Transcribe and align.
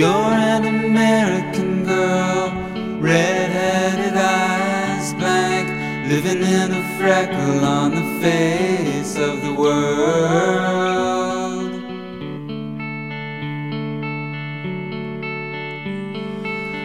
You're 0.00 0.08
an 0.08 0.64
American 0.64 1.84
girl, 1.84 2.48
red-headed 3.02 4.16
eyes 4.16 5.12
blank, 5.12 5.68
living 6.08 6.42
in 6.42 6.72
a 6.72 6.82
freckle 6.96 7.62
on 7.62 7.90
the 7.94 8.06
face 8.22 9.16
of 9.16 9.42
the 9.42 9.52
world. 9.52 10.54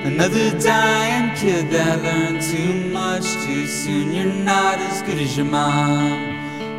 Another 0.04 0.60
dying 0.60 1.34
kid 1.38 1.70
that 1.72 2.04
learned 2.04 2.42
too 2.42 2.90
much 2.92 3.24
too 3.46 3.66
soon. 3.66 4.12
You're 4.12 4.26
not 4.26 4.78
as 4.80 5.02
good 5.04 5.20
as 5.20 5.38
your 5.38 5.46
mom, 5.46 6.36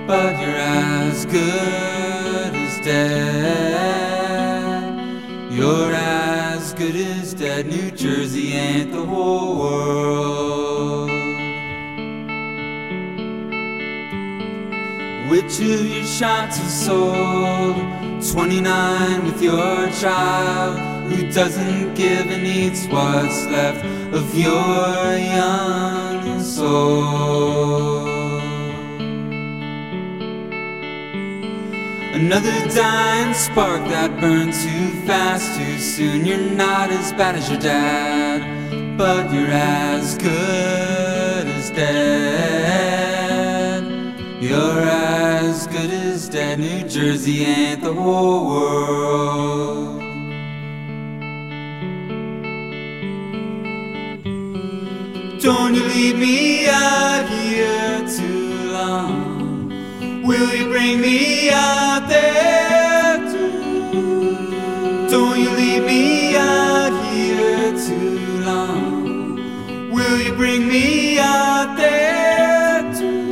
but 0.06 0.38
you're 0.38 0.50
as 0.50 1.24
good 1.24 2.54
as 2.54 2.78
dead. 2.84 3.86
You're 5.50 5.94
dead. 7.56 7.66
New 7.66 7.90
Jersey 7.90 8.52
ain't 8.52 8.92
the 8.92 9.04
whole 9.04 9.58
world. 9.58 11.10
Which 15.30 15.60
of 15.60 15.86
your 15.86 16.04
shots 16.04 16.60
are 16.60 16.68
sold? 16.68 17.76
29 18.32 19.24
with 19.24 19.42
your 19.42 19.88
child 19.90 20.78
who 21.10 21.30
doesn't 21.30 21.94
give 21.94 22.26
and 22.30 22.46
eats 22.46 22.86
what's 22.86 23.44
left 23.46 23.84
of 24.14 24.34
your 24.34 25.16
young 25.16 26.42
soul. 26.42 27.95
Another 32.16 32.58
dying 32.74 33.34
spark 33.34 33.84
that 33.88 34.18
burns 34.22 34.64
too 34.64 34.88
fast, 35.06 35.54
too 35.58 35.78
soon. 35.78 36.24
You're 36.24 36.38
not 36.38 36.88
as 36.88 37.12
bad 37.12 37.34
as 37.34 37.50
your 37.50 37.60
dad, 37.60 38.96
but 38.96 39.30
you're 39.30 39.50
as 39.50 40.16
good 40.16 41.46
as 41.46 41.68
dead. 41.72 42.64
You're 44.42 44.80
as 44.80 45.66
good 45.66 45.90
as 45.90 46.30
dead. 46.30 46.58
New 46.58 46.88
Jersey 46.88 47.44
ain't 47.44 47.82
the 47.82 47.92
whole 47.92 48.46
world. 48.48 50.00
Don't 55.42 55.74
you 55.74 55.84
leave 55.84 56.18
me 56.18 56.66
out 56.66 57.28
here 57.28 58.08
too. 58.08 58.35
Will 60.26 60.52
you 60.52 60.66
bring 60.68 61.00
me 61.00 61.50
out 61.50 62.08
there 62.08 63.18
too? 63.30 65.08
Don't 65.08 65.38
you 65.38 65.50
leave 65.50 65.84
me 65.84 66.34
out 66.34 66.90
here 67.12 67.70
too 67.78 68.40
long. 68.40 69.92
Will 69.92 70.20
you 70.20 70.34
bring 70.34 70.66
me 70.66 71.20
out 71.20 71.76
there 71.76 72.82
too? 72.92 73.22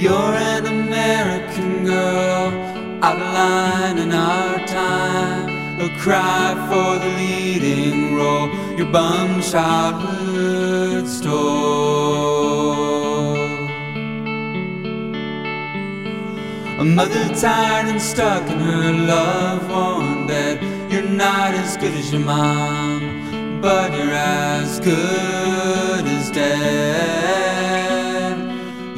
You're 0.00 0.34
an 0.52 0.66
American 0.66 1.84
girl, 1.84 3.02
out 3.02 3.18
cry 6.02 6.52
for 6.68 6.98
the 6.98 7.10
leading 7.14 8.16
role, 8.16 8.48
your 8.76 8.90
bum 8.90 9.40
childhood 9.40 11.06
stole. 11.06 11.36
A 16.80 16.84
mother 16.84 17.28
tired 17.36 17.86
and 17.86 18.02
stuck 18.02 18.42
in 18.50 18.58
her 18.58 18.92
love 18.92 19.68
worn 19.70 20.26
bed. 20.26 20.60
You're 20.92 21.04
not 21.04 21.54
as 21.54 21.76
good 21.76 21.94
as 21.94 22.10
your 22.12 22.22
mom, 22.22 23.60
but 23.60 23.92
you're 23.92 24.10
as 24.10 24.80
good 24.80 26.04
as 26.04 26.32
dead. 26.32 27.22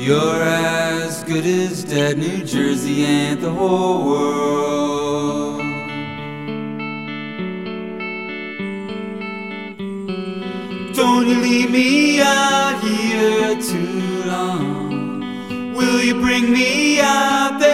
You're 0.00 0.42
as 0.42 1.22
good 1.24 1.44
as 1.44 1.84
dead. 1.84 2.16
New 2.16 2.42
Jersey 2.44 3.04
ain't 3.04 3.42
the 3.42 3.50
whole 3.50 4.06
world. 4.08 4.93
Don't 11.04 11.28
you 11.28 11.38
leave 11.38 11.70
me 11.70 12.18
out 12.22 12.80
here 12.82 13.60
too 13.60 14.24
long. 14.24 15.20
Will 15.74 16.00
you 16.02 16.14
bring 16.14 16.50
me 16.50 16.98
out 16.98 17.58
there 17.60 17.73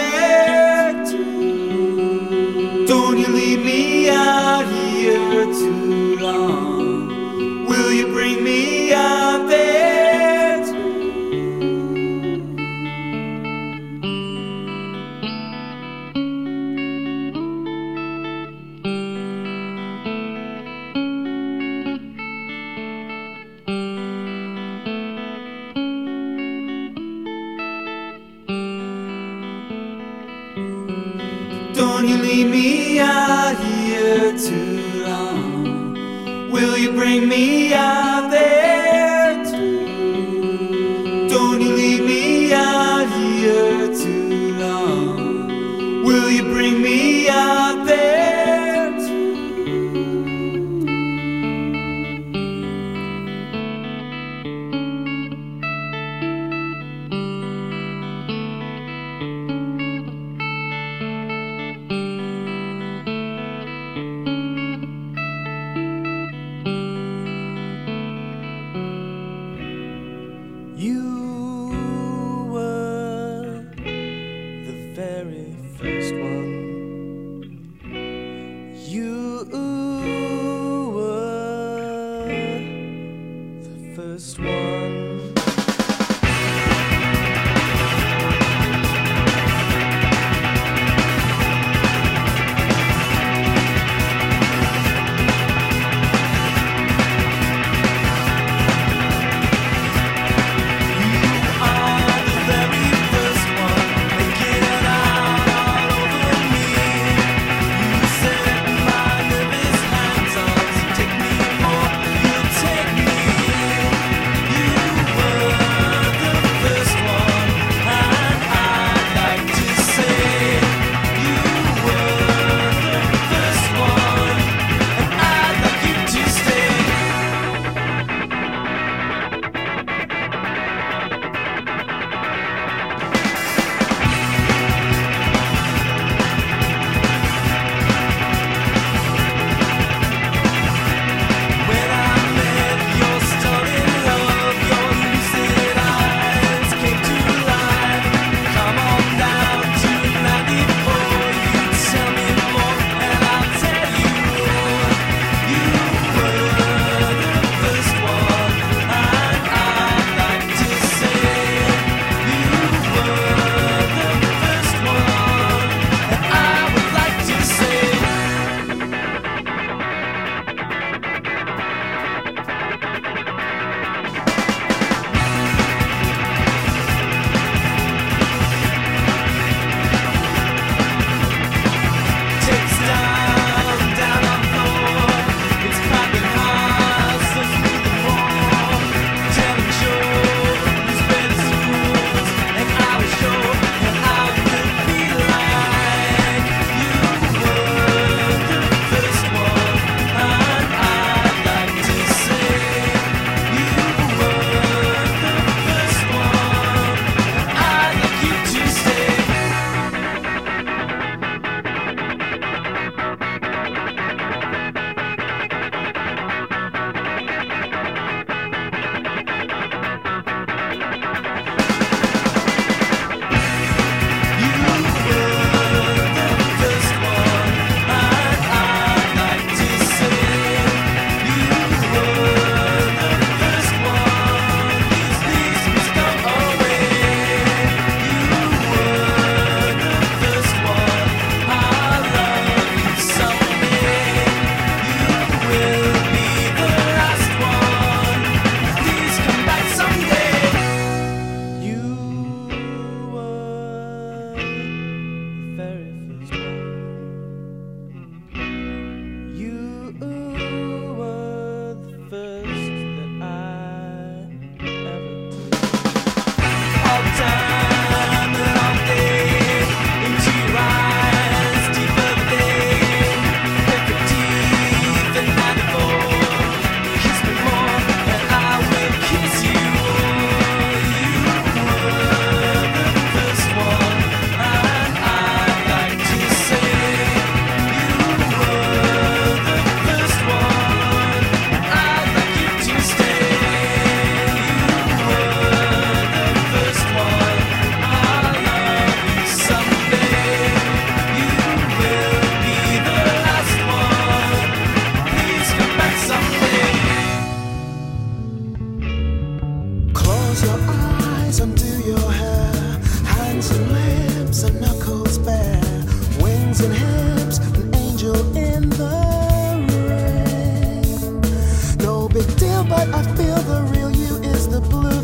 first 84.21 84.37
one. 84.39 84.60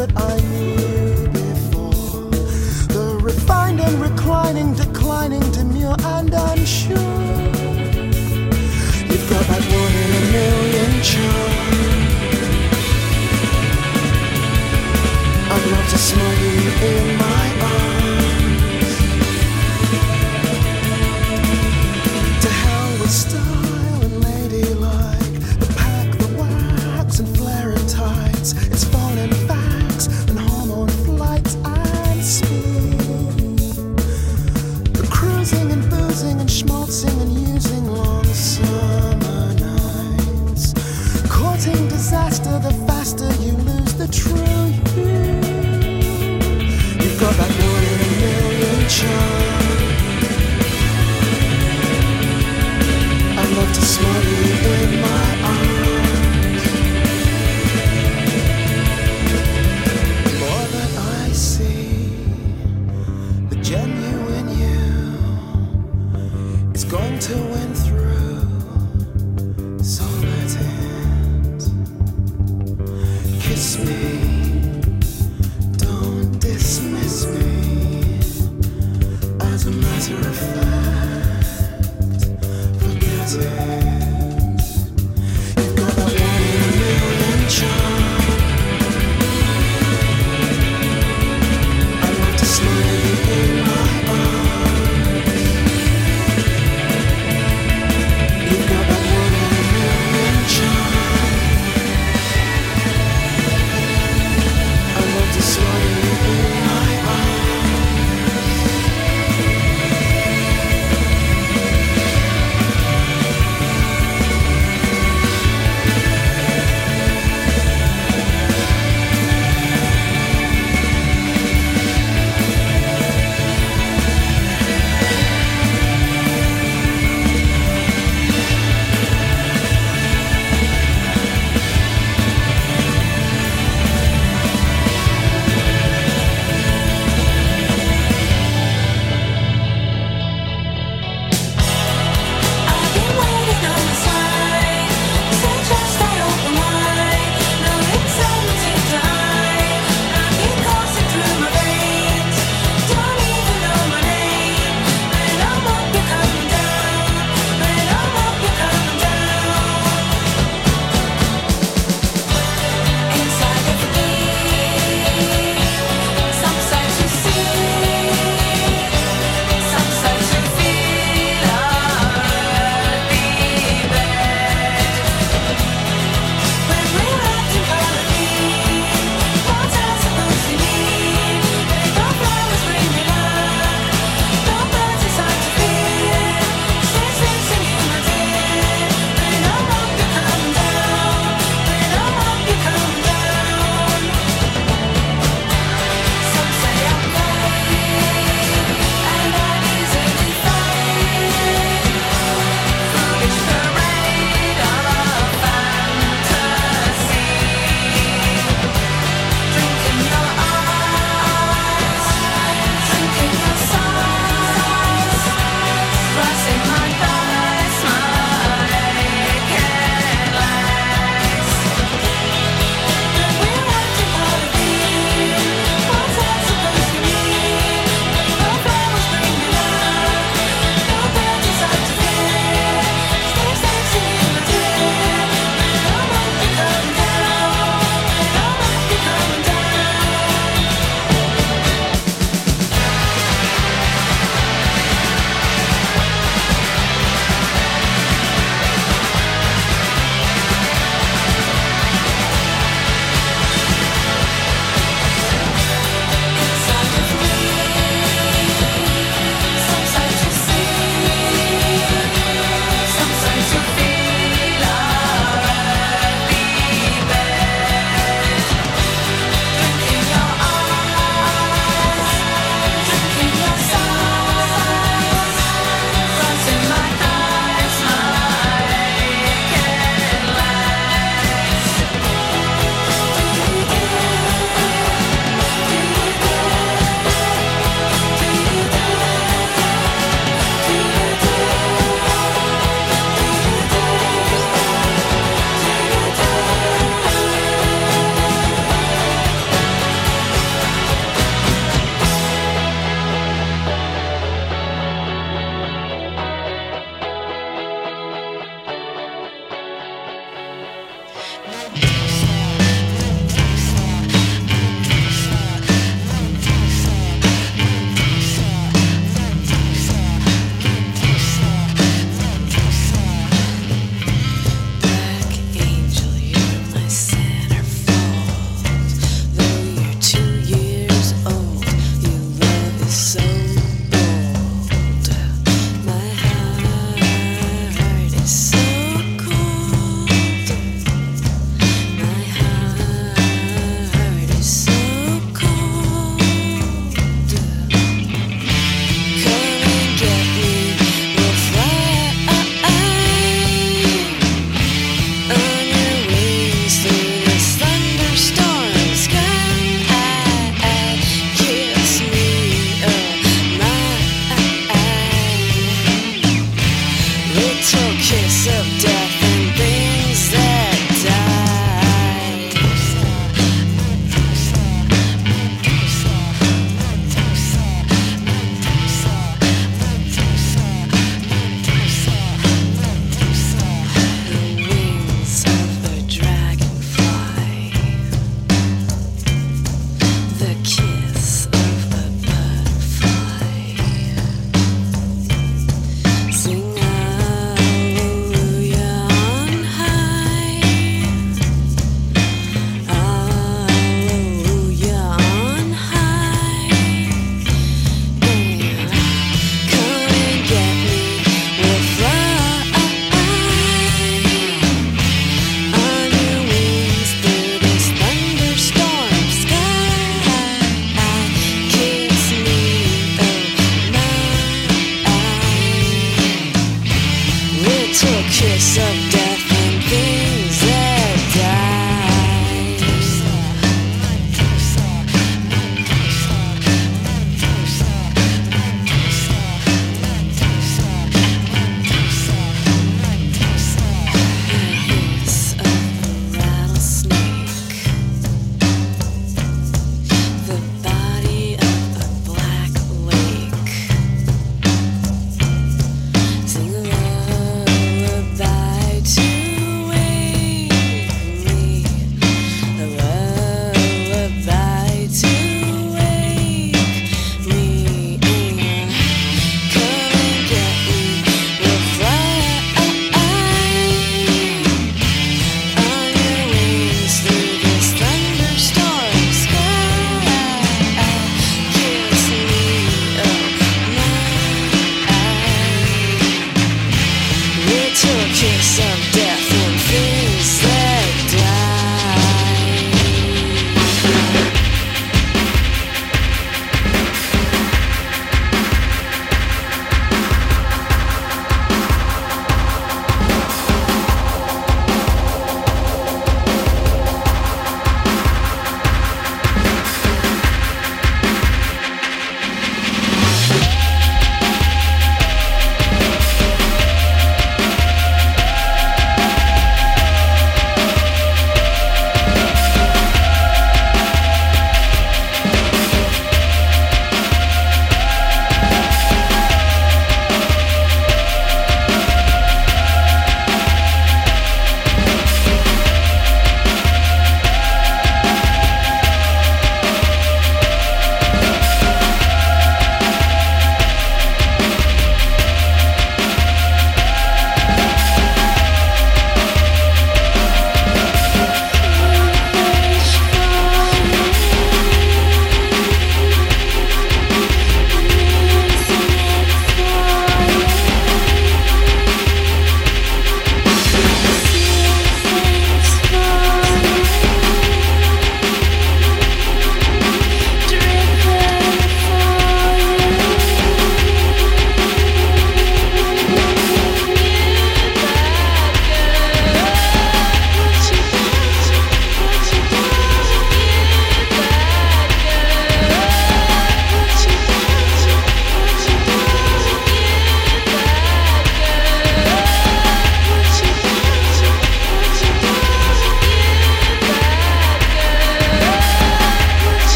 that 0.00 0.16
I 0.16 0.36
knew 0.52 1.28
before. 1.28 2.30
The 2.94 3.06
refined 3.22 3.80
and 3.80 3.96
reclining, 4.00 4.72
declining, 4.72 5.44
demure 5.52 5.96
and 6.16 6.32
unsure. 6.32 6.96
You've 9.10 9.26
got 9.32 9.44
that 9.50 9.64
one 9.80 9.94
in 10.02 10.10
a 10.20 10.24
million 10.36 10.92
charm. 11.10 12.00
I'd 15.52 15.64
love 15.72 15.88
to 15.94 15.98
smile 16.08 16.38
you 16.44 16.70
in 16.92 17.18
my 17.18 17.39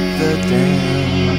up 0.00 0.18
the 0.18 0.32
dam 0.48 1.36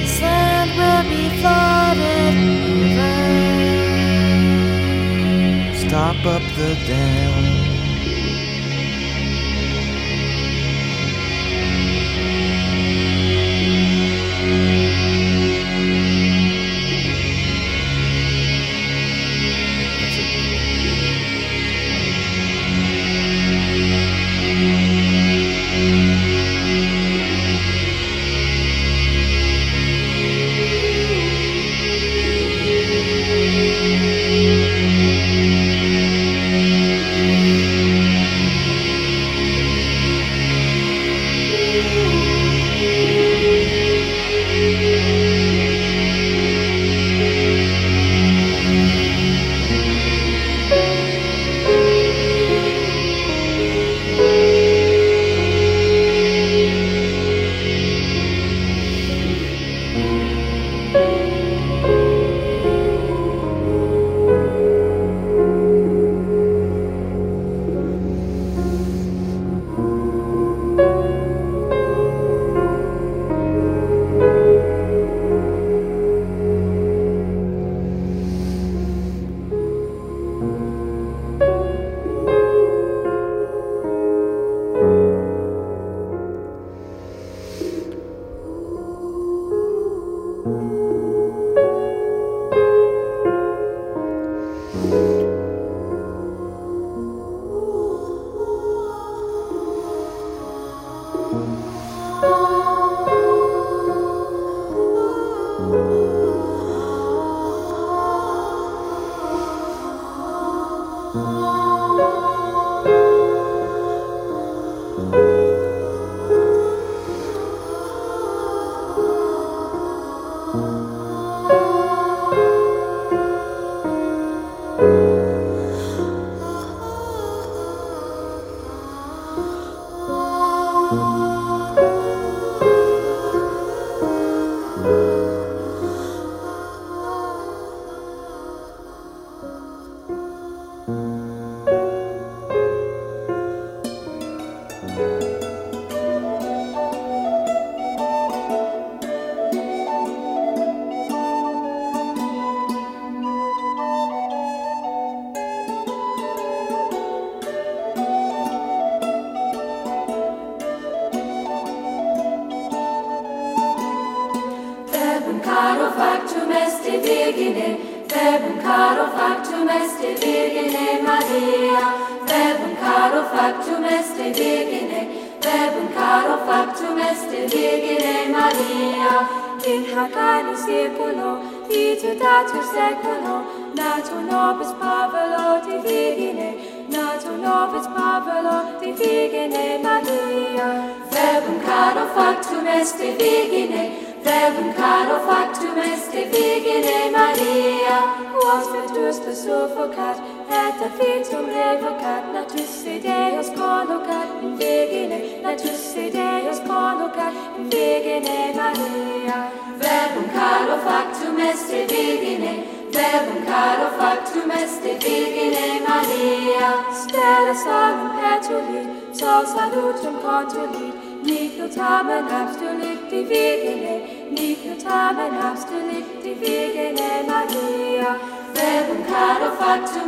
This 0.00 0.20
land 0.22 0.70
will 0.78 1.04
be 1.10 1.24
flooded 1.40 2.36
with 2.78 2.92
rain. 2.98 3.76
Stop 5.74 6.18
up 6.34 6.44
the 6.56 6.70
dam. 6.86 7.35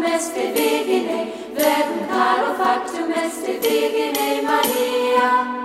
factum 0.03 0.37
est 0.37 0.53
Virgine, 0.55 1.27
verum 1.55 2.01
caro 2.09 2.55
factum 2.59 3.11
est 3.11 3.61
Virgine 3.63 4.45
Maria. 4.45 5.58